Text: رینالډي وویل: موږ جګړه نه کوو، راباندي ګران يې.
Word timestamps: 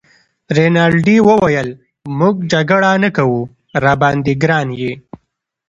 رینالډي 0.57 1.17
وویل: 1.29 1.69
موږ 2.19 2.35
جګړه 2.51 2.91
نه 3.03 3.09
کوو، 3.17 3.39
راباندي 3.83 4.33
ګران 4.43 4.67
يې. 4.81 4.93